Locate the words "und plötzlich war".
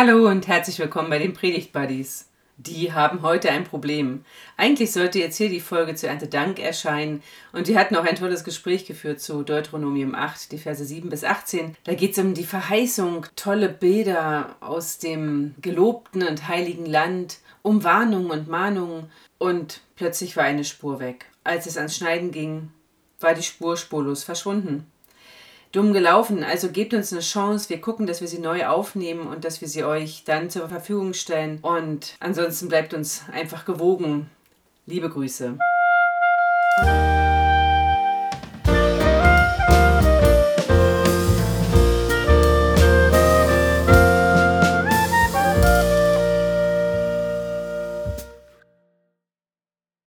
19.38-20.44